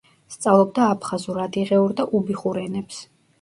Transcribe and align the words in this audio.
სწავლობდა 0.35 0.85
აფხაზურ, 0.93 1.37
ადიღეურ 1.43 1.93
და 2.01 2.07
უბიხურ 2.21 2.61
ენებს. 2.65 3.05